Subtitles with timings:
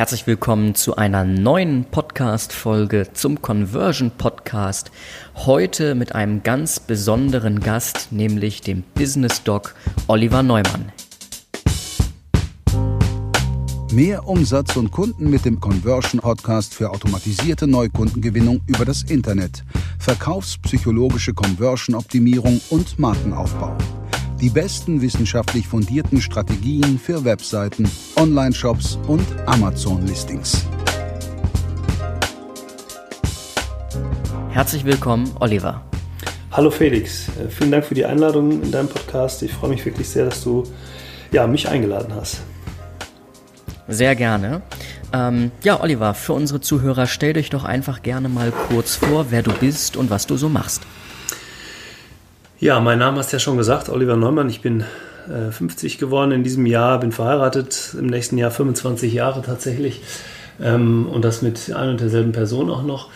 [0.00, 4.90] Herzlich willkommen zu einer neuen Podcast-Folge zum Conversion Podcast.
[5.34, 9.74] Heute mit einem ganz besonderen Gast, nämlich dem Business Doc
[10.06, 10.90] Oliver Neumann.
[13.92, 19.64] Mehr Umsatz und Kunden mit dem Conversion Podcast für automatisierte Neukundengewinnung über das Internet,
[19.98, 23.76] verkaufspsychologische Conversion-Optimierung und Markenaufbau.
[24.40, 27.86] Die besten wissenschaftlich fundierten Strategien für Webseiten,
[28.16, 30.64] Online-Shops und Amazon-Listings.
[34.48, 35.84] Herzlich willkommen, Oliver.
[36.52, 39.42] Hallo Felix, äh, vielen Dank für die Einladung in deinem Podcast.
[39.42, 40.64] Ich freue mich wirklich sehr, dass du
[41.32, 42.40] ja, mich eingeladen hast.
[43.88, 44.62] Sehr gerne.
[45.12, 49.42] Ähm, ja, Oliver, für unsere Zuhörer, stell dich doch einfach gerne mal kurz vor, wer
[49.42, 50.82] du bist und was du so machst.
[52.60, 54.50] Ja, mein Name hast du ja schon gesagt, Oliver Neumann.
[54.50, 54.84] Ich bin
[55.30, 60.02] äh, 50 geworden in diesem Jahr, bin verheiratet, im nächsten Jahr 25 Jahre tatsächlich.
[60.62, 63.08] Ähm, und das mit ein und derselben Person auch noch.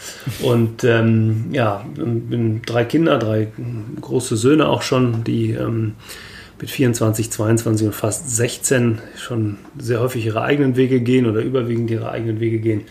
[0.42, 3.48] Und ähm, ja, bin drei Kinder, drei
[4.00, 5.92] große Söhne auch schon, die ähm,
[6.58, 11.90] mit 24, 22 und fast 16 schon sehr häufig ihre eigenen Wege gehen oder überwiegend
[11.90, 12.84] ihre eigenen Wege gehen.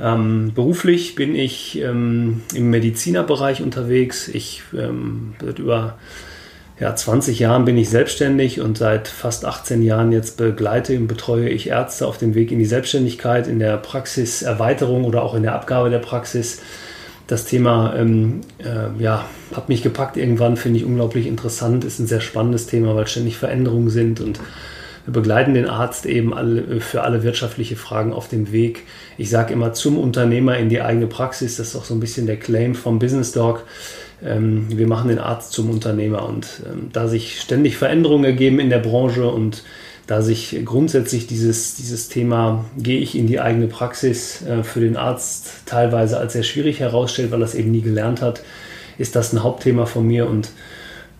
[0.00, 4.28] Ähm, beruflich bin ich ähm, im Medizinerbereich unterwegs.
[4.28, 5.98] Ich ähm, seit über
[6.80, 11.50] ja, 20 Jahren bin ich selbstständig und seit fast 18 Jahren jetzt begleite und betreue
[11.50, 15.54] ich Ärzte auf dem Weg in die Selbstständigkeit, in der Praxiserweiterung oder auch in der
[15.54, 16.62] Abgabe der Praxis.
[17.26, 22.06] Das Thema ähm, äh, ja, hat mich gepackt irgendwann, finde ich unglaublich interessant, ist ein
[22.06, 24.40] sehr spannendes Thema, weil ständig Veränderungen sind und
[25.06, 28.84] wir begleiten den Arzt eben alle, für alle wirtschaftliche Fragen auf dem Weg.
[29.18, 31.56] Ich sage immer zum Unternehmer in die eigene Praxis.
[31.56, 33.64] Das ist auch so ein bisschen der Claim vom Business Dog.
[34.22, 38.70] Ähm, wir machen den Arzt zum Unternehmer und ähm, da sich ständig Veränderungen ergeben in
[38.70, 39.64] der Branche und
[40.06, 44.96] da sich grundsätzlich dieses, dieses Thema, gehe ich in die eigene Praxis, äh, für den
[44.96, 48.42] Arzt teilweise als sehr schwierig herausstellt, weil er es eben nie gelernt hat,
[48.98, 50.50] ist das ein Hauptthema von mir und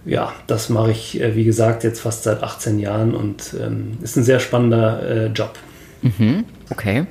[0.04, 4.16] ja, das mache ich, äh, wie gesagt, jetzt fast seit 18 Jahren und ähm, ist
[4.16, 5.58] ein sehr spannender äh, Job.
[6.02, 7.06] Mhm, okay.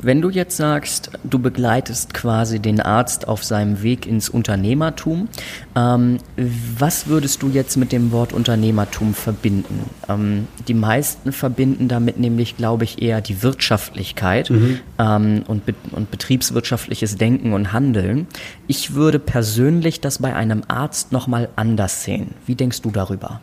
[0.00, 5.28] Wenn du jetzt sagst, du begleitest quasi den Arzt auf seinem Weg ins Unternehmertum,
[5.74, 9.90] ähm, was würdest du jetzt mit dem Wort Unternehmertum verbinden?
[10.08, 14.80] Ähm, die meisten verbinden damit nämlich, glaube ich, eher die Wirtschaftlichkeit mhm.
[14.98, 15.62] ähm, und,
[15.92, 18.26] und betriebswirtschaftliches Denken und Handeln.
[18.66, 22.34] Ich würde persönlich das bei einem Arzt nochmal anders sehen.
[22.46, 23.40] Wie denkst du darüber?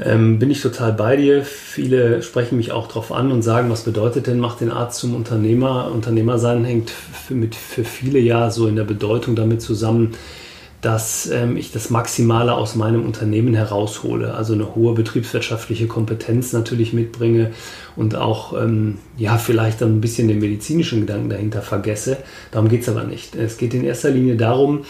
[0.00, 1.44] Ähm, bin ich total bei dir.
[1.44, 5.14] Viele sprechen mich auch darauf an und sagen, was bedeutet denn, macht den Arzt zum
[5.14, 5.90] Unternehmer.
[5.92, 10.12] Unternehmer sein hängt für, mit, für viele ja so in der Bedeutung damit zusammen,
[10.82, 14.34] dass ähm, ich das Maximale aus meinem Unternehmen heraushole.
[14.34, 17.50] Also eine hohe betriebswirtschaftliche Kompetenz natürlich mitbringe
[17.96, 22.18] und auch ähm, ja vielleicht dann ein bisschen den medizinischen Gedanken dahinter vergesse.
[22.52, 23.34] Darum geht es aber nicht.
[23.34, 24.84] Es geht in erster Linie darum,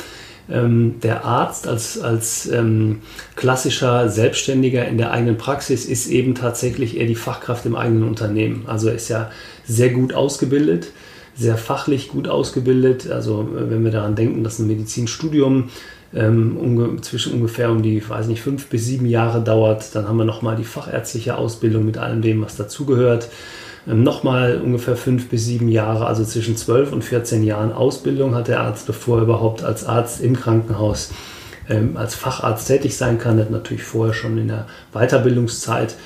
[0.51, 3.01] ähm, der Arzt als, als ähm,
[3.37, 8.65] klassischer Selbstständiger in der eigenen Praxis ist eben tatsächlich eher die Fachkraft im eigenen Unternehmen.
[8.67, 9.31] Also er ist ja
[9.67, 10.93] sehr gut ausgebildet,
[11.35, 13.11] sehr fachlich gut ausgebildet.
[13.11, 15.71] Also äh, wenn wir daran denken, dass ein Medizinstudium
[16.15, 20.17] ähm, unge zwischen ungefähr um die, weiß nicht, fünf bis sieben Jahre dauert, dann haben
[20.17, 23.29] wir nochmal die fachärztliche Ausbildung mit allem dem, was dazugehört.
[23.89, 28.49] Ähm, nochmal ungefähr fünf bis sieben Jahre, also zwischen zwölf und 14 Jahren Ausbildung hat
[28.49, 31.11] der Arzt, bevor er überhaupt als Arzt im Krankenhaus
[31.69, 33.39] ähm, als Facharzt tätig sein kann.
[33.39, 35.97] Er hat natürlich vorher schon in der Weiterbildungszeit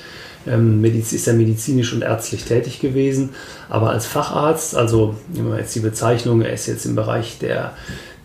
[0.45, 3.29] ähm, ist er medizinisch und ärztlich tätig gewesen.
[3.69, 7.73] Aber als Facharzt, also nehmen wir jetzt die Bezeichnung, er ist jetzt im Bereich der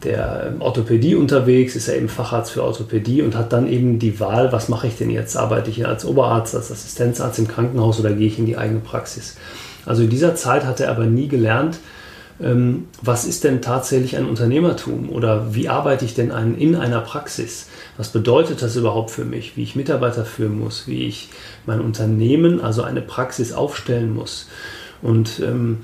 [0.05, 4.53] der Orthopädie unterwegs, ist er eben Facharzt für Orthopädie und hat dann eben die Wahl,
[4.53, 5.37] was mache ich denn jetzt?
[5.37, 9.37] Arbeite ich als Oberarzt, als Assistenzarzt im Krankenhaus oder gehe ich in die eigene Praxis?
[9.87, 11.79] Also in dieser Zeit hat er aber nie gelernt,
[12.41, 17.69] ähm, was ist denn tatsächlich ein Unternehmertum oder wie arbeite ich denn in einer Praxis?
[17.97, 19.57] Was bedeutet das überhaupt für mich?
[19.57, 21.31] Wie ich Mitarbeiter führen muss, wie ich
[21.67, 24.49] mein Unternehmen, also eine Praxis aufstellen muss.
[25.03, 25.79] Und ähm,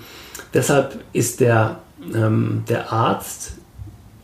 [0.53, 1.81] deshalb ist der,
[2.15, 3.55] ähm, der Arzt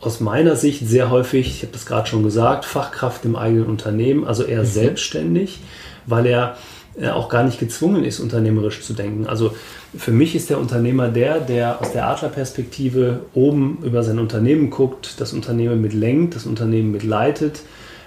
[0.01, 4.25] aus meiner Sicht sehr häufig, ich habe das gerade schon gesagt, Fachkraft im eigenen Unternehmen,
[4.25, 4.67] also eher mhm.
[4.67, 5.59] selbstständig,
[6.07, 6.57] weil er
[6.99, 9.27] äh, auch gar nicht gezwungen ist, unternehmerisch zu denken.
[9.27, 9.53] Also
[9.95, 15.19] für mich ist der Unternehmer der, der aus der Adlerperspektive oben über sein Unternehmen guckt,
[15.19, 17.61] das Unternehmen mit lenkt, das Unternehmen mit leitet,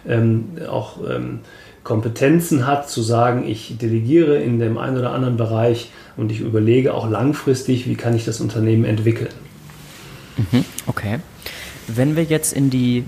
[0.06, 1.40] ähm, auch ähm,
[1.84, 6.94] Kompetenzen hat, zu sagen, ich delegiere in dem einen oder anderen Bereich und ich überlege
[6.94, 9.32] auch langfristig, wie kann ich das Unternehmen entwickeln.
[10.36, 11.20] Mhm, okay.
[11.86, 13.04] Wenn wir jetzt in die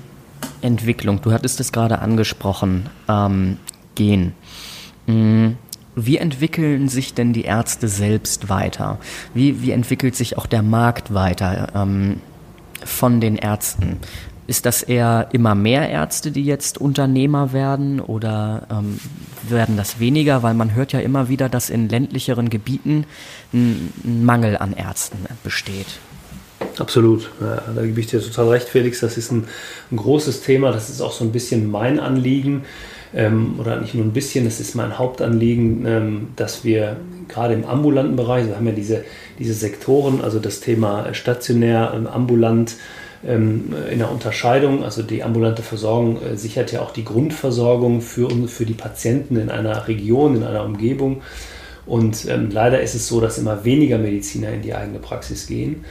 [0.60, 3.58] Entwicklung, du hattest es gerade angesprochen, ähm,
[3.94, 4.32] gehen.
[5.06, 5.52] Mm,
[5.94, 8.98] Wie entwickeln sich denn die Ärzte selbst weiter?
[9.32, 12.20] Wie, wie entwickelt sich auch der Markt weiter ähm,
[12.84, 13.98] von den Ärzten?
[14.46, 19.00] Ist das eher immer mehr Ärzte, die jetzt Unternehmer werden oder ähm,
[19.48, 20.42] werden das weniger?
[20.42, 23.06] Weil man hört ja immer wieder, dass in ländlicheren Gebieten
[23.52, 25.98] ein, ein Mangel an Ärzten besteht.
[26.78, 29.00] Absolut, ja, da gebe ich dir total recht, Felix.
[29.00, 29.44] Das ist ein,
[29.90, 30.72] ein großes Thema.
[30.72, 32.64] Das ist auch so ein bisschen mein Anliegen.
[33.14, 36.96] Ähm, oder nicht nur ein bisschen, das ist mein Hauptanliegen, ähm, dass wir
[37.28, 39.04] gerade im ambulanten Bereich, wir haben ja diese,
[39.38, 42.74] diese Sektoren, also das Thema stationär, ambulant,
[43.26, 44.84] ähm, in der Unterscheidung.
[44.84, 49.50] Also die ambulante Versorgung äh, sichert ja auch die Grundversorgung für, für die Patienten in
[49.50, 51.22] einer Region, in einer Umgebung.
[51.86, 55.84] Und ähm, leider ist es so, dass immer weniger Mediziner in die eigene Praxis gehen.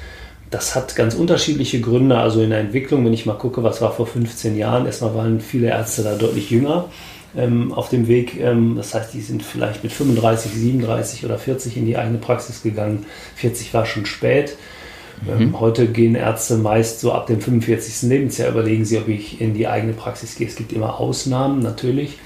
[0.52, 2.18] Das hat ganz unterschiedliche Gründe.
[2.18, 5.42] Also in der Entwicklung, wenn ich mal gucke, was war vor 15 Jahren, erstmal waren
[5.42, 6.90] viele Ärzte da deutlich jünger
[7.36, 8.40] ähm, auf dem Weg.
[8.40, 12.64] Ähm, das heißt, die sind vielleicht mit 35, 37 oder 40 in die eigene Praxis
[12.64, 13.06] gegangen.
[13.36, 14.56] 40 war schon spät.
[15.28, 15.60] Ähm, mhm.
[15.60, 18.10] heute gehen Ärzte meist so ab dem 45.
[18.10, 20.48] Lebensjahr, überlegen sie, ob ich in die eigene Praxis gehe.
[20.48, 22.18] Es gibt immer Ausnahmen natürlich,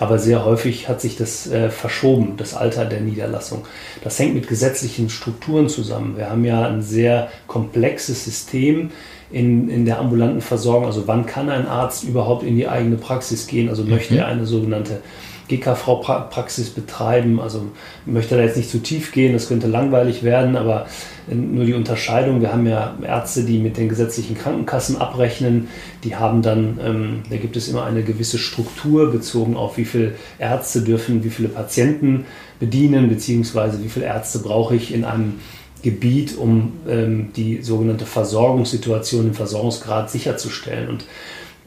[0.00, 3.66] aber sehr häufig hat sich das äh, verschoben, das Alter der Niederlassung.
[4.02, 6.16] Das hängt mit gesetzlichen Strukturen zusammen.
[6.16, 8.90] Wir haben ja ein sehr komplexes System
[9.30, 10.86] in, in der ambulanten Versorgung.
[10.86, 13.68] Also wann kann ein Arzt überhaupt in die eigene Praxis gehen?
[13.68, 14.20] Also möchte mhm.
[14.20, 15.02] er eine sogenannte
[15.50, 17.40] GKV-Praxis betreiben.
[17.40, 17.66] Also
[18.06, 20.86] ich möchte da jetzt nicht zu tief gehen, das könnte langweilig werden, aber
[21.30, 22.40] äh, nur die Unterscheidung.
[22.40, 25.68] Wir haben ja Ärzte, die mit den gesetzlichen Krankenkassen abrechnen.
[26.04, 30.14] Die haben dann, ähm, da gibt es immer eine gewisse Struktur bezogen auf, wie viele
[30.38, 32.24] Ärzte dürfen, wie viele Patienten
[32.60, 35.40] bedienen, beziehungsweise wie viele Ärzte brauche ich in einem
[35.82, 40.88] Gebiet, um ähm, die sogenannte Versorgungssituation, den Versorgungsgrad sicherzustellen.
[40.88, 41.06] Und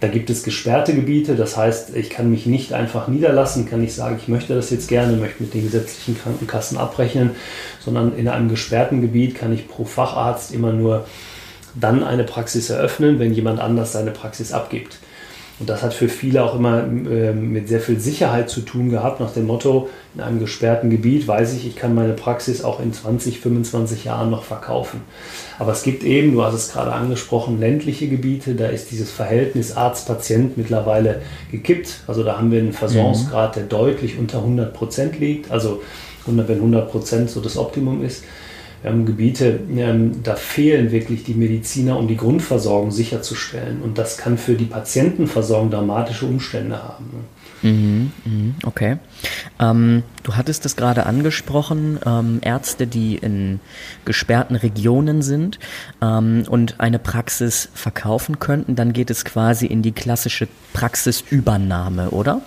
[0.03, 3.95] da gibt es gesperrte Gebiete, das heißt, ich kann mich nicht einfach niederlassen, kann nicht
[3.95, 7.31] sagen, ich möchte das jetzt gerne, möchte mit den gesetzlichen Krankenkassen abrechnen,
[7.79, 11.05] sondern in einem gesperrten Gebiet kann ich pro Facharzt immer nur
[11.73, 14.97] dann eine Praxis eröffnen, wenn jemand anders seine Praxis abgibt.
[15.63, 19.21] Und das hat für viele auch immer äh, mit sehr viel Sicherheit zu tun gehabt,
[19.21, 22.91] nach dem Motto, in einem gesperrten Gebiet weiß ich, ich kann meine Praxis auch in
[22.91, 24.99] 20, 25 Jahren noch verkaufen.
[25.59, 29.77] Aber es gibt eben, du hast es gerade angesprochen, ländliche Gebiete, da ist dieses Verhältnis
[29.77, 32.01] Arzt-Patient mittlerweile gekippt.
[32.07, 35.49] Also da haben wir einen Versorgungsgrad, der deutlich unter 100 Prozent liegt.
[35.49, 35.81] Also
[36.25, 38.25] wenn 100 Prozent so das Optimum ist
[38.83, 43.81] ähm, Gebiete, ähm, da fehlen wirklich die Mediziner, um die Grundversorgung sicherzustellen.
[43.81, 47.05] Und das kann für die Patientenversorgung dramatische Umstände haben.
[47.13, 47.23] Ne?
[47.63, 48.97] Mhm, mhm, okay.
[49.59, 53.61] Ähm, du hattest es gerade angesprochen, ähm, Ärzte, die in
[54.03, 55.59] gesperrten Regionen sind
[56.01, 62.41] ähm, und eine Praxis verkaufen könnten, dann geht es quasi in die klassische Praxisübernahme, oder?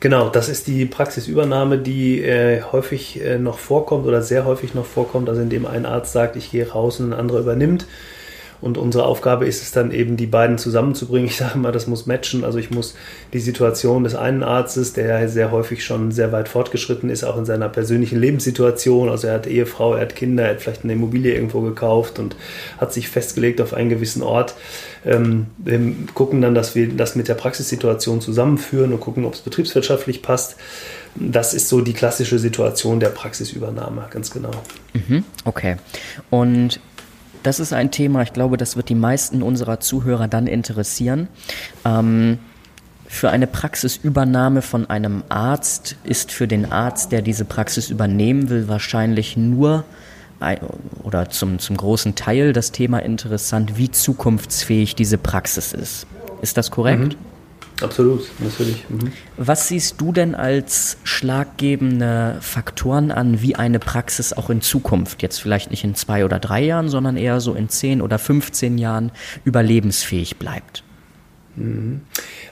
[0.00, 4.86] Genau, das ist die Praxisübernahme, die äh, häufig äh, noch vorkommt oder sehr häufig noch
[4.86, 7.86] vorkommt, also indem ein Arzt sagt, ich gehe raus und ein anderer übernimmt.
[8.60, 11.28] Und unsere Aufgabe ist es dann eben, die beiden zusammenzubringen.
[11.28, 12.42] Ich sage mal, das muss matchen.
[12.42, 12.94] Also ich muss
[13.32, 17.44] die Situation des einen Arztes, der sehr häufig schon sehr weit fortgeschritten ist, auch in
[17.44, 19.08] seiner persönlichen Lebenssituation.
[19.08, 22.34] Also er hat Ehefrau, er hat Kinder, er hat vielleicht eine Immobilie irgendwo gekauft und
[22.78, 24.54] hat sich festgelegt auf einen gewissen Ort.
[25.04, 25.80] Ähm, wir
[26.14, 30.56] gucken dann, dass wir das mit der Praxissituation zusammenführen und gucken, ob es betriebswirtschaftlich passt.
[31.14, 34.50] Das ist so die klassische Situation der Praxisübernahme, ganz genau.
[34.94, 35.76] Mhm, okay.
[36.30, 36.80] Und
[37.42, 41.28] das ist ein Thema, ich glaube, das wird die meisten unserer Zuhörer dann interessieren.
[41.84, 42.38] Ähm,
[43.06, 48.68] für eine Praxisübernahme von einem Arzt ist für den Arzt, der diese Praxis übernehmen will,
[48.68, 49.84] wahrscheinlich nur
[51.02, 56.06] oder zum, zum großen Teil das Thema interessant, wie zukunftsfähig diese Praxis ist.
[56.42, 57.14] Ist das korrekt?
[57.14, 57.27] Mhm.
[57.80, 58.84] Absolut, natürlich.
[58.88, 59.12] Mhm.
[59.36, 65.38] Was siehst du denn als schlaggebende Faktoren an, wie eine Praxis auch in Zukunft, jetzt
[65.38, 69.12] vielleicht nicht in zwei oder drei Jahren, sondern eher so in zehn oder 15 Jahren
[69.44, 70.82] überlebensfähig bleibt?
[71.58, 72.00] Mhm.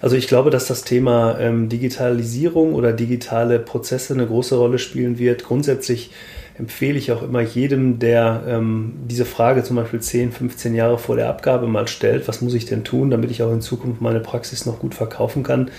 [0.01, 5.19] Also ich glaube, dass das Thema ähm, Digitalisierung oder digitale Prozesse eine große Rolle spielen
[5.19, 5.45] wird.
[5.45, 6.11] Grundsätzlich
[6.59, 11.17] empfehle ich auch immer jedem, der ähm, diese Frage zum Beispiel 10, 15 Jahre vor
[11.17, 14.21] der Abgabe mal stellt, was muss ich denn tun, damit ich auch in Zukunft meine
[14.21, 15.71] Praxis noch gut verkaufen kann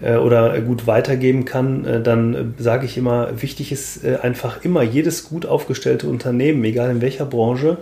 [0.00, 4.82] äh, oder gut weitergeben kann, äh, dann sage ich immer, wichtig ist äh, einfach immer
[4.82, 7.78] jedes gut aufgestellte Unternehmen, egal in welcher Branche,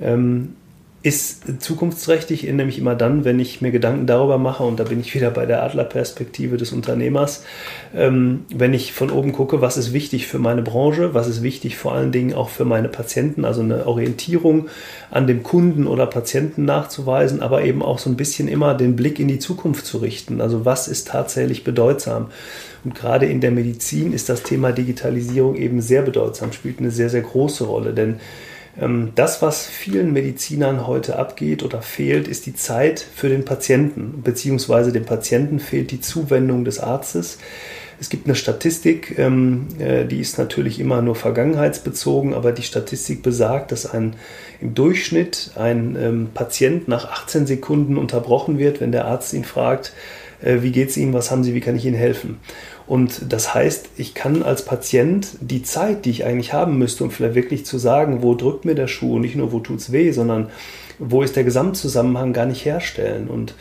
[0.00, 0.54] ähm,
[1.02, 5.12] ist zukunftsträchtig, nämlich immer dann, wenn ich mir Gedanken darüber mache, und da bin ich
[5.14, 7.44] wieder bei der Adlerperspektive des Unternehmers,
[7.92, 11.76] ähm, wenn ich von oben gucke, was ist wichtig für meine Branche, was ist wichtig
[11.76, 14.68] vor allen Dingen auch für meine Patienten, also eine Orientierung
[15.10, 19.18] an dem Kunden oder Patienten nachzuweisen, aber eben auch so ein bisschen immer den Blick
[19.18, 20.40] in die Zukunft zu richten.
[20.40, 22.28] Also was ist tatsächlich bedeutsam?
[22.84, 27.10] Und gerade in der Medizin ist das Thema Digitalisierung eben sehr bedeutsam, spielt eine sehr,
[27.10, 28.20] sehr große Rolle, denn
[28.74, 34.92] das, was vielen Medizinern heute abgeht oder fehlt, ist die Zeit für den Patienten, beziehungsweise
[34.92, 37.38] dem Patienten fehlt die Zuwendung des Arztes.
[38.00, 43.22] Es gibt eine Statistik, ähm, äh, die ist natürlich immer nur vergangenheitsbezogen, aber die Statistik
[43.22, 44.16] besagt, dass ein,
[44.60, 49.92] im Durchschnitt ein ähm, Patient nach 18 Sekunden unterbrochen wird, wenn der Arzt ihn fragt,
[50.42, 52.38] äh, wie geht es Ihnen, was haben Sie, wie kann ich Ihnen helfen?
[52.86, 57.10] Und das heißt, ich kann als Patient die Zeit, die ich eigentlich haben müsste, um
[57.10, 60.10] vielleicht wirklich zu sagen, wo drückt mir der Schuh, nicht nur wo tut es weh,
[60.10, 60.50] sondern
[60.98, 63.28] wo ist der Gesamtzusammenhang, gar nicht herstellen.
[63.28, 63.54] Und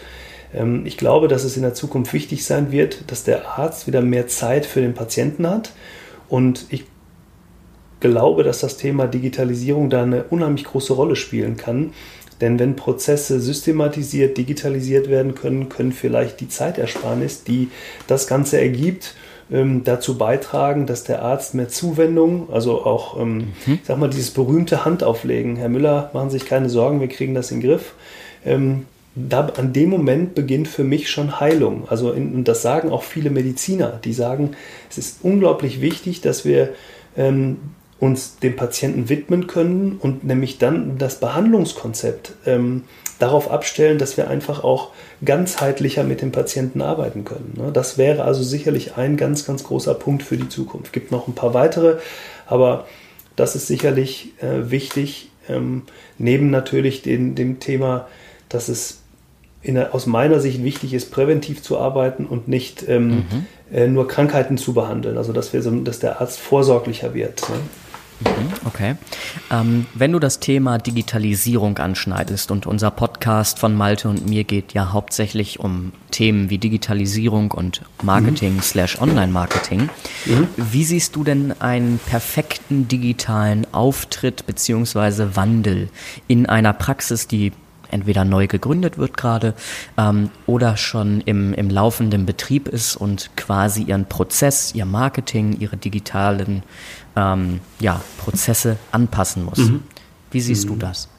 [0.54, 4.02] ähm, ich glaube, dass es in der Zukunft wichtig sein wird, dass der Arzt wieder
[4.02, 5.72] mehr Zeit für den Patienten hat.
[6.28, 6.86] Und ich
[8.00, 11.94] glaube, dass das Thema Digitalisierung da eine unheimlich große Rolle spielen kann.
[12.42, 17.70] Denn wenn Prozesse systematisiert, digitalisiert werden können, können vielleicht die Zeitersparnis, die
[18.08, 19.16] das Ganze ergibt,
[19.52, 23.74] ähm, dazu beitragen, dass der Arzt mehr Zuwendung, also auch, ähm, mhm.
[23.76, 25.56] ich sag mal, dieses berühmte Handauflegen.
[25.56, 27.94] Herr Müller, machen Sie sich keine Sorgen, wir kriegen das in den Griff.
[28.46, 31.84] Ähm, da, an dem Moment beginnt für mich schon Heilung.
[31.90, 34.52] Also in, und das sagen auch viele Mediziner, die sagen,
[34.90, 36.70] es ist unglaublich wichtig, dass wir
[37.18, 37.58] ähm,
[38.02, 42.84] uns dem Patienten widmen können und nämlich dann das Behandlungskonzept ähm,
[43.20, 44.90] darauf abstellen, dass wir einfach auch
[45.24, 47.54] ganzheitlicher mit dem Patienten arbeiten können.
[47.56, 47.72] Ne?
[47.72, 50.88] Das wäre also sicherlich ein ganz, ganz großer Punkt für die Zukunft.
[50.88, 51.98] Es gibt noch ein paar weitere,
[52.48, 52.88] aber
[53.36, 55.84] das ist sicherlich äh, wichtig, ähm,
[56.18, 58.08] neben natürlich den, dem Thema,
[58.50, 59.02] dass es
[59.64, 63.46] der, aus meiner Sicht wichtig ist, präventiv zu arbeiten und nicht ähm, mhm.
[63.72, 65.20] äh, nur Krankheiten zu behandeln.
[65.20, 67.48] Also dass, wir so, dass der Arzt vorsorglicher wird.
[67.48, 67.58] Ne?
[68.24, 68.96] Mhm, okay.
[69.50, 74.74] Ähm, wenn du das Thema Digitalisierung anschneidest und unser Podcast von Malte und mir geht
[74.74, 78.62] ja hauptsächlich um Themen wie Digitalisierung und Marketing mhm.
[78.62, 79.90] slash Online-Marketing,
[80.26, 80.48] mhm.
[80.58, 85.90] wie siehst du denn einen perfekten digitalen Auftritt beziehungsweise Wandel
[86.28, 87.52] in einer Praxis, die
[87.92, 89.54] entweder neu gegründet wird gerade
[89.98, 95.78] ähm, oder schon im, im laufenden Betrieb ist und quasi ihren Prozess, ihr Marketing, ihre
[95.78, 96.64] digitalen
[97.16, 99.60] ähm, ja, Prozesse anpassen muss.
[99.60, 99.84] Mhm.
[100.32, 100.70] Wie siehst mhm.
[100.70, 101.10] du das?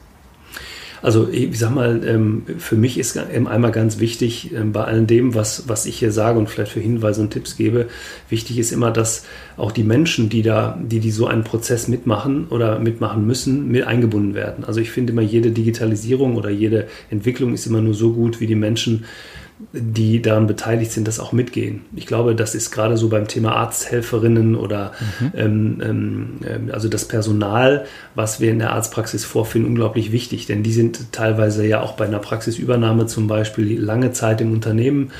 [1.03, 5.35] Also ich sag mal, ähm, für mich ist einmal ganz wichtig, ähm, bei allem dem,
[5.35, 7.87] was, was ich hier sage und vielleicht für Hinweise und Tipps gebe,
[8.29, 9.25] wichtig ist immer, dass
[9.57, 13.85] auch die Menschen, die da, die, die so einen Prozess mitmachen oder mitmachen müssen, mit
[13.85, 14.63] eingebunden werden.
[14.63, 18.47] Also ich finde immer, jede Digitalisierung oder jede Entwicklung ist immer nur so gut, wie
[18.47, 19.03] die Menschen
[19.71, 21.85] die daran beteiligt sind, das auch mitgehen.
[21.95, 25.31] Ich glaube, das ist gerade so beim Thema Arzthelferinnen oder mhm.
[25.35, 30.73] ähm, ähm, also das Personal, was wir in der Arztpraxis vorfinden, unglaublich wichtig, denn die
[30.73, 35.11] sind teilweise ja auch bei einer Praxisübernahme zum Beispiel lange Zeit im Unternehmen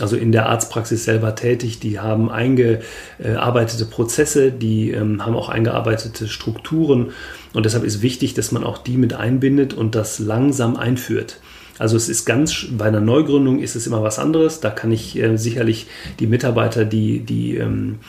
[0.00, 6.26] also in der Arztpraxis selber tätig, die haben eingearbeitete Prozesse, die ähm, haben auch eingearbeitete
[6.26, 7.12] Strukturen
[7.52, 11.40] und deshalb ist wichtig, dass man auch die mit einbindet und das langsam einführt.
[11.80, 14.60] Also es ist ganz, bei einer Neugründung ist es immer was anderes.
[14.60, 15.86] Da kann ich äh, sicherlich
[16.18, 18.00] die Mitarbeiter, die, die ähm,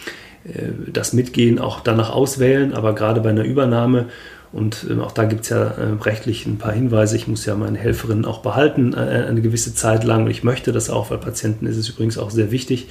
[0.43, 2.73] äh, das mitgehen, auch danach auswählen.
[2.73, 4.07] Aber gerade bei einer Übernahme
[4.51, 7.15] und ähm, auch da gibt es ja äh, rechtlich ein paar Hinweise.
[7.15, 10.25] Ich muss ja meine Helferinnen auch behalten äh, eine gewisse Zeit lang.
[10.25, 12.87] Und ich möchte das auch, weil Patienten ist es übrigens auch sehr wichtig.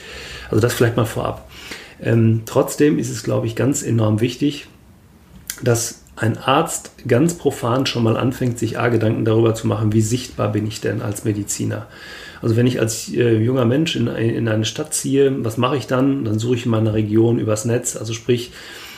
[0.48, 1.50] Also das vielleicht mal vorab.
[2.00, 4.68] Ähm, trotzdem ist es, glaube ich, ganz enorm wichtig,
[5.62, 10.02] dass ein Arzt ganz profan schon mal anfängt, sich A Gedanken darüber zu machen, wie
[10.02, 11.86] sichtbar bin ich denn als Mediziner.
[12.42, 15.86] Also wenn ich als äh, junger Mensch in, in eine Stadt ziehe, was mache ich
[15.86, 16.26] dann?
[16.26, 18.52] Dann suche ich in meiner Region übers Netz, also sprich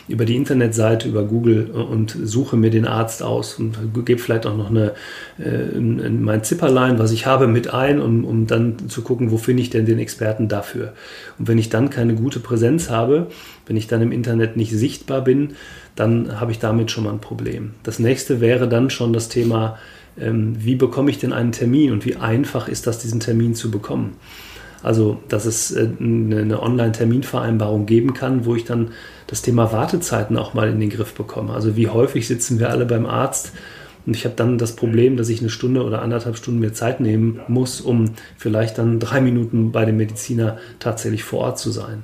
[0.08, 4.56] über die Internetseite, über Google und suche mir den Arzt aus und gebe vielleicht auch
[4.56, 4.92] noch eine,
[5.38, 9.62] äh, mein Zipperlein, was ich habe, mit ein, um, um dann zu gucken, wo finde
[9.62, 10.92] ich denn den Experten dafür.
[11.38, 13.28] Und wenn ich dann keine gute Präsenz habe,
[13.66, 15.54] wenn ich dann im Internet nicht sichtbar bin,
[15.94, 17.72] dann habe ich damit schon mal ein Problem.
[17.82, 19.78] Das nächste wäre dann schon das Thema,
[20.20, 23.70] ähm, wie bekomme ich denn einen Termin und wie einfach ist das, diesen Termin zu
[23.70, 24.16] bekommen.
[24.82, 28.90] Also, dass es äh, eine Online-Terminvereinbarung geben kann, wo ich dann
[29.26, 31.52] das Thema Wartezeiten auch mal in den Griff bekomme.
[31.52, 33.52] Also, wie häufig sitzen wir alle beim Arzt
[34.06, 37.00] und ich habe dann das Problem, dass ich eine Stunde oder anderthalb Stunden mir Zeit
[37.00, 42.02] nehmen muss, um vielleicht dann drei Minuten bei dem Mediziner tatsächlich vor Ort zu sein.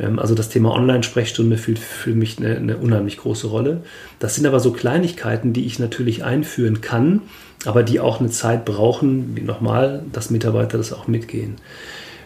[0.00, 3.82] Ähm, also das Thema Online-Sprechstunde spielt für mich eine, eine unheimlich große Rolle.
[4.18, 7.22] Das sind aber so Kleinigkeiten, die ich natürlich einführen kann,
[7.64, 11.56] aber die auch eine Zeit brauchen, wie nochmal, dass Mitarbeiter das auch mitgehen.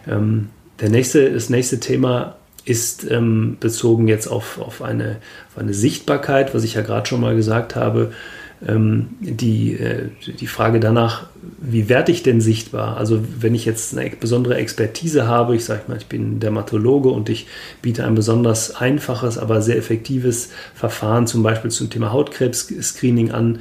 [0.07, 5.17] Ähm, der nächste, das nächste Thema ist ähm, bezogen jetzt auf, auf, eine,
[5.51, 8.11] auf eine Sichtbarkeit, was ich ja gerade schon mal gesagt habe,
[8.67, 11.27] die, äh, die Frage danach,
[11.59, 12.97] wie werde ich denn sichtbar?
[12.97, 17.29] Also wenn ich jetzt eine besondere Expertise habe, ich sage mal, ich bin Dermatologe und
[17.29, 17.45] ich
[17.81, 23.59] biete ein besonders einfaches, aber sehr effektives Verfahren zum Beispiel zum Thema Hautkrebs-Screening an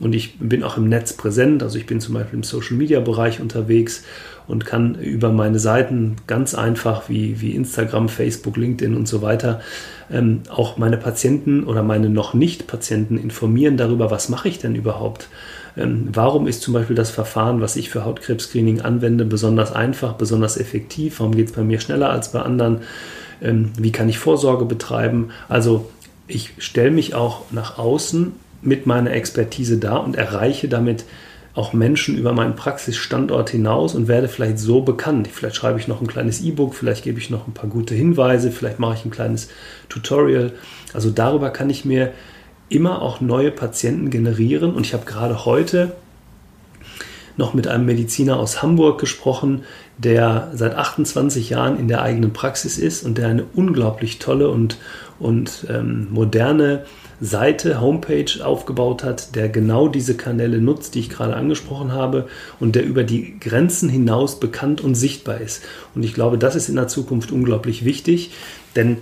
[0.00, 4.04] und ich bin auch im Netz präsent, also ich bin zum Beispiel im Social-Media-Bereich unterwegs
[4.46, 9.60] und kann über meine Seiten ganz einfach wie, wie Instagram, Facebook, LinkedIn und so weiter
[10.10, 14.74] ähm, auch meine Patienten oder meine noch nicht Patienten informieren darüber, was mache ich denn
[14.74, 15.28] überhaupt.
[15.76, 20.56] Ähm, warum ist zum Beispiel das Verfahren, was ich für Hautkrebs-Screening anwende, besonders einfach, besonders
[20.56, 21.20] effektiv?
[21.20, 22.78] Warum geht es bei mir schneller als bei anderen?
[23.42, 25.30] Ähm, wie kann ich Vorsorge betreiben?
[25.48, 25.90] Also
[26.28, 28.32] ich stelle mich auch nach außen
[28.66, 31.04] mit meiner Expertise dar und erreiche damit
[31.54, 35.28] auch Menschen über meinen Praxisstandort hinaus und werde vielleicht so bekannt.
[35.32, 38.50] Vielleicht schreibe ich noch ein kleines E-Book, vielleicht gebe ich noch ein paar gute Hinweise,
[38.50, 39.48] vielleicht mache ich ein kleines
[39.88, 40.52] Tutorial.
[40.92, 42.12] Also darüber kann ich mir
[42.68, 44.74] immer auch neue Patienten generieren.
[44.74, 45.92] Und ich habe gerade heute
[47.38, 49.64] noch mit einem Mediziner aus Hamburg gesprochen,
[49.98, 54.78] der seit 28 Jahren in der eigenen Praxis ist und der eine unglaublich tolle und,
[55.18, 56.84] und ähm, moderne
[57.20, 62.28] Seite, Homepage aufgebaut hat, der genau diese Kanäle nutzt, die ich gerade angesprochen habe
[62.60, 65.62] und der über die Grenzen hinaus bekannt und sichtbar ist.
[65.94, 68.32] Und ich glaube, das ist in der Zukunft unglaublich wichtig,
[68.74, 68.98] denn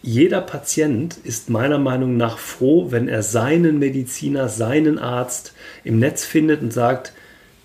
[0.00, 5.52] jeder Patient ist meiner Meinung nach froh, wenn er seinen Mediziner, seinen Arzt
[5.84, 7.12] im Netz findet und sagt,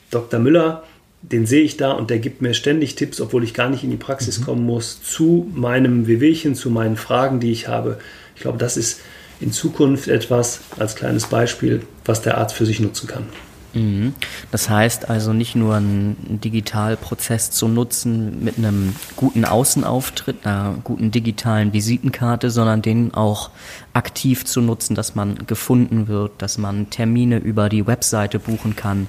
[0.10, 0.40] Dr.
[0.40, 0.84] Müller,
[1.22, 3.92] den sehe ich da und der gibt mir ständig Tipps, obwohl ich gar nicht in
[3.92, 4.44] die Praxis mhm.
[4.44, 7.98] kommen muss, zu meinem Wehwehchen, zu meinen Fragen, die ich habe.
[8.36, 9.00] Ich glaube, das ist
[9.44, 13.26] in Zukunft etwas, als kleines Beispiel, was der Arzt für sich nutzen kann.
[13.74, 14.14] Mhm.
[14.52, 21.12] Das heißt also nicht nur einen Digitalprozess zu nutzen mit einem guten Außenauftritt, einer guten
[21.12, 23.50] digitalen Visitenkarte, sondern den auch
[23.94, 29.08] aktiv zu nutzen, dass man gefunden wird, dass man Termine über die Webseite buchen kann,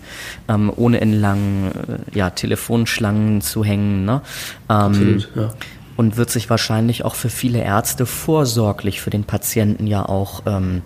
[0.49, 1.73] ähm, ohne in langen
[2.13, 4.05] äh, ja, Telefonschlangen zu hängen.
[4.05, 4.23] Ne?
[4.69, 5.51] Ähm, Absolut, ja
[5.97, 10.83] und wird sich wahrscheinlich auch für viele Ärzte vorsorglich für den Patienten ja auch ähm,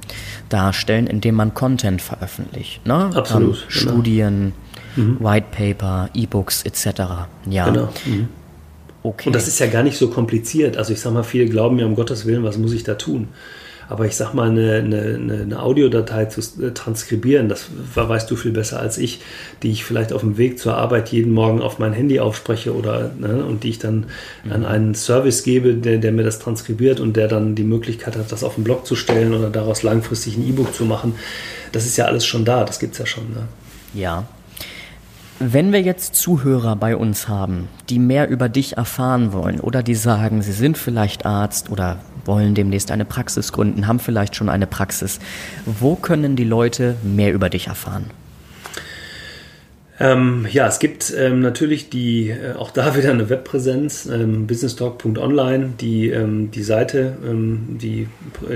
[0.49, 2.87] darstellen, indem man Content veröffentlicht.
[2.87, 3.11] Ne?
[3.15, 3.57] Absolut.
[3.57, 3.93] Ähm, genau.
[3.93, 4.53] Studien,
[4.97, 5.17] mhm.
[5.21, 7.01] White Paper, E-Books etc.
[7.49, 7.71] Ja.
[7.71, 7.89] Genau.
[8.05, 8.29] Mhm.
[9.03, 9.29] Okay.
[9.29, 10.77] Und das ist ja gar nicht so kompliziert.
[10.77, 13.29] Also ich sage mal, viele glauben ja um Gottes Willen, was muss ich da tun?
[13.89, 18.53] Aber ich sag mal, eine, eine, eine Audiodatei zu äh, transkribieren, das weißt du viel
[18.53, 19.21] besser als ich,
[19.63, 23.11] die ich vielleicht auf dem Weg zur Arbeit jeden Morgen auf mein Handy aufspreche oder
[23.19, 24.07] ne, und die ich dann
[24.45, 24.53] mhm.
[24.53, 28.31] an einen Service gebe, der, der mir das transkribiert und der dann die Möglichkeit hat,
[28.31, 31.15] das auf den Blog zu stellen oder daraus langfristig ein E-Book zu machen.
[31.73, 33.31] Das ist ja alles schon da, das gibt es ja schon.
[33.31, 33.49] Ne?
[33.95, 34.27] Ja,
[35.41, 39.95] wenn wir jetzt Zuhörer bei uns haben, die mehr über dich erfahren wollen oder die
[39.95, 41.99] sagen, sie sind vielleicht Arzt oder
[42.29, 45.19] wollen demnächst eine Praxis gründen, haben vielleicht schon eine Praxis,
[45.67, 48.11] wo können die Leute mehr über dich erfahren?
[50.01, 55.73] Ähm, ja, es gibt ähm, natürlich die, äh, auch da wieder eine Webpräsenz, ähm, businesstalk.online,
[55.81, 58.07] die, ähm, die Seite, ähm, die,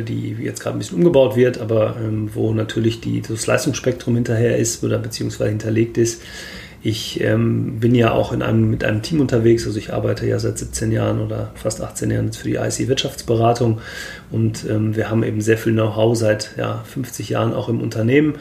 [0.06, 4.56] die jetzt gerade ein bisschen umgebaut wird, aber ähm, wo natürlich die, das Leistungsspektrum hinterher
[4.56, 6.22] ist oder beziehungsweise hinterlegt ist.
[6.84, 10.40] Ich ähm, bin ja auch in einem, mit einem Team unterwegs, also ich arbeite ja
[10.40, 13.80] seit 17 Jahren oder fast 18 Jahren jetzt für die IC Wirtschaftsberatung
[14.32, 18.34] und ähm, wir haben eben sehr viel Know-how seit ja, 50 Jahren auch im Unternehmen.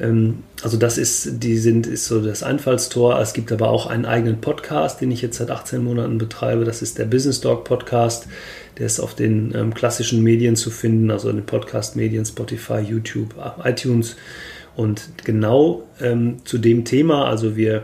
[0.00, 3.18] Ähm, also das ist, die sind, ist so das Einfallstor.
[3.20, 6.64] Es gibt aber auch einen eigenen Podcast, den ich jetzt seit 18 Monaten betreibe.
[6.64, 8.26] Das ist der Business Dog Podcast.
[8.78, 13.34] Der ist auf den ähm, klassischen Medien zu finden, also in den Podcast-Medien, Spotify, YouTube,
[13.62, 14.16] iTunes.
[14.74, 17.82] Und genau ähm, zu dem Thema, also wir,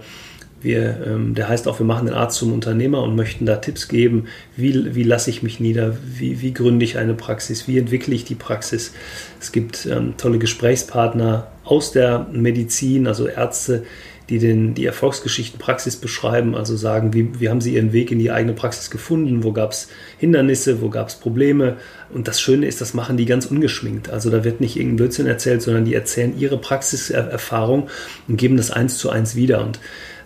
[0.60, 3.88] wir, ähm, der heißt auch, wir machen den Arzt zum Unternehmer und möchten da Tipps
[3.88, 8.14] geben, wie, wie lasse ich mich nieder, wie, wie gründe ich eine Praxis, wie entwickle
[8.14, 8.92] ich die Praxis.
[9.40, 13.84] Es gibt ähm, tolle Gesprächspartner aus der Medizin, also Ärzte,
[14.28, 18.18] die den, die Erfolgsgeschichten Praxis beschreiben, also sagen, wie, wie haben sie ihren Weg in
[18.18, 19.88] die eigene Praxis gefunden, wo gab es
[20.18, 21.76] Hindernisse, wo gab es Probleme.
[22.12, 24.10] Und das Schöne ist, das machen die ganz ungeschminkt.
[24.10, 27.88] Also da wird nicht irgendein Blödsinn erzählt, sondern die erzählen ihre Praxiserfahrung
[28.28, 29.64] und geben das eins zu eins wieder.
[29.64, 29.80] Und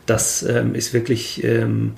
[0.06, 1.92] das ähm, ist wirklich ähm,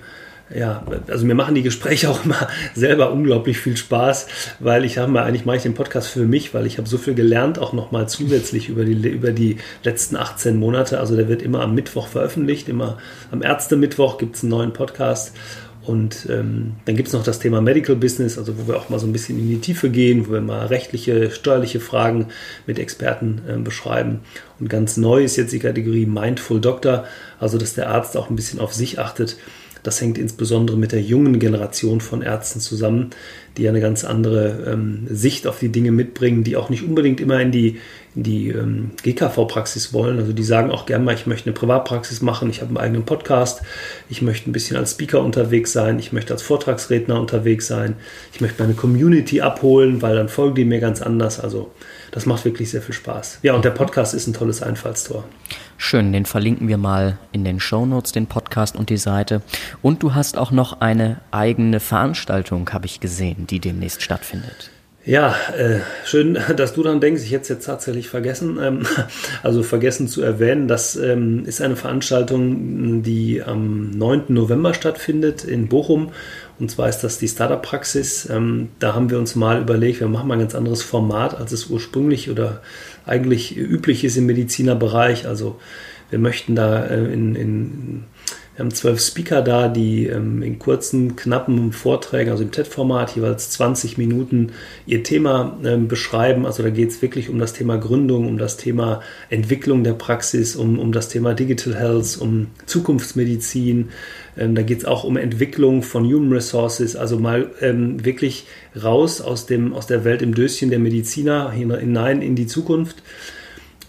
[0.54, 4.26] ja, also mir machen die Gespräche auch immer selber unglaublich viel Spaß,
[4.60, 6.98] weil ich habe mal, eigentlich mache ich den Podcast für mich, weil ich habe so
[6.98, 11.00] viel gelernt, auch nochmal zusätzlich über die, über die letzten 18 Monate.
[11.00, 12.98] Also der wird immer am Mittwoch veröffentlicht, immer
[13.30, 15.34] am Ärztemittwoch gibt es einen neuen Podcast.
[15.86, 18.98] Und ähm, dann gibt es noch das Thema Medical Business, also wo wir auch mal
[18.98, 22.28] so ein bisschen in die Tiefe gehen, wo wir mal rechtliche, steuerliche Fragen
[22.66, 24.20] mit Experten äh, beschreiben.
[24.60, 27.04] Und ganz neu ist jetzt die Kategorie Mindful Doctor,
[27.38, 29.36] also dass der Arzt auch ein bisschen auf sich achtet.
[29.84, 33.10] Das hängt insbesondere mit der jungen Generation von Ärzten zusammen,
[33.58, 37.38] die eine ganz andere ähm, Sicht auf die Dinge mitbringen, die auch nicht unbedingt immer
[37.40, 37.78] in die,
[38.16, 40.18] in die ähm, GKV-Praxis wollen.
[40.18, 43.04] Also die sagen auch gerne mal, ich möchte eine Privatpraxis machen, ich habe einen eigenen
[43.04, 43.60] Podcast,
[44.08, 47.96] ich möchte ein bisschen als Speaker unterwegs sein, ich möchte als Vortragsredner unterwegs sein,
[48.32, 51.38] ich möchte meine Community abholen, weil dann folgen die mir ganz anders.
[51.38, 51.70] Also
[52.10, 53.40] das macht wirklich sehr viel Spaß.
[53.42, 55.24] Ja, und der Podcast ist ein tolles Einfallstor.
[55.76, 59.42] Schön, den verlinken wir mal in den Show Notes, den Podcast und die Seite.
[59.82, 64.70] Und du hast auch noch eine eigene Veranstaltung, habe ich gesehen, die demnächst stattfindet.
[65.06, 67.22] Ja, äh, schön, dass du daran denkst.
[67.22, 68.87] Ich hätte es jetzt tatsächlich vergessen, ähm,
[69.42, 70.66] also vergessen zu erwähnen.
[70.66, 74.24] Das ähm, ist eine Veranstaltung, die am 9.
[74.28, 76.12] November stattfindet in Bochum.
[76.58, 78.30] Und zwar ist das die Startup-Praxis.
[78.30, 81.52] Ähm, da haben wir uns mal überlegt, wir machen mal ein ganz anderes Format, als
[81.52, 82.62] es ursprünglich oder
[83.06, 85.26] eigentlich üblich ist im Medizinerbereich.
[85.26, 85.60] Also
[86.10, 88.04] wir möchten da äh, in, in
[88.54, 93.50] wir haben zwölf Speaker da, die ähm, in kurzen, knappen Vorträgen, also im TED-Format, jeweils
[93.50, 94.52] 20 Minuten
[94.86, 96.46] ihr Thema ähm, beschreiben.
[96.46, 100.54] Also da geht es wirklich um das Thema Gründung, um das Thema Entwicklung der Praxis,
[100.54, 103.88] um, um das Thema Digital Health, um Zukunftsmedizin.
[104.36, 108.46] Ähm, da geht es auch um Entwicklung von Human Resources, also mal ähm, wirklich
[108.80, 113.02] raus aus, dem, aus der Welt im Döschen der Mediziner hinein in die Zukunft.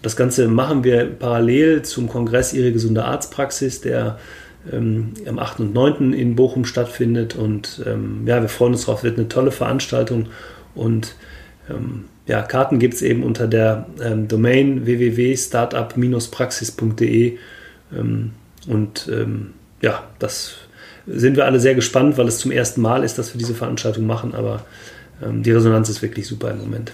[0.02, 4.18] Das Ganze machen wir parallel zum Kongress Ihre gesunde Arztpraxis, der
[4.72, 5.60] ähm, am 8.
[5.60, 6.12] und 9.
[6.12, 7.36] in Bochum stattfindet.
[7.36, 10.28] Und ähm, ja, wir freuen uns drauf, wird eine tolle Veranstaltung.
[10.74, 11.14] Und
[11.70, 17.36] ähm, ja, Karten gibt es eben unter der ähm, Domain www.startup-praxis.de.
[17.94, 18.30] Ähm,
[18.66, 20.54] und ähm, ja, das
[21.06, 24.06] sind wir alle sehr gespannt, weil es zum ersten Mal ist, dass wir diese Veranstaltung
[24.06, 24.34] machen.
[24.34, 24.64] Aber
[25.20, 26.92] die Resonanz ist wirklich super im Moment.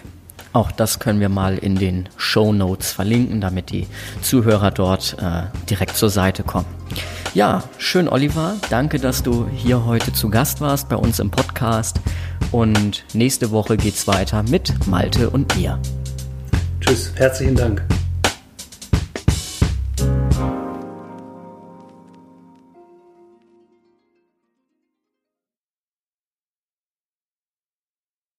[0.53, 3.87] Auch das können wir mal in den Show Notes verlinken, damit die
[4.21, 6.67] Zuhörer dort äh, direkt zur Seite kommen.
[7.35, 8.57] Ja, schön, Oliver.
[8.69, 11.99] Danke, dass du hier heute zu Gast warst bei uns im Podcast.
[12.51, 15.81] Und nächste Woche geht's weiter mit Malte und mir.
[16.81, 17.83] Tschüss, herzlichen Dank.